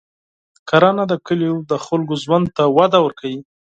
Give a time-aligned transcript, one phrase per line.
[0.69, 3.39] کرنه د کلیو د خلکو ژوند ته وده ورکوي.